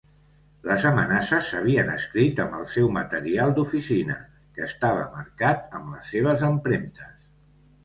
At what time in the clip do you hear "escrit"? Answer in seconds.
1.95-2.41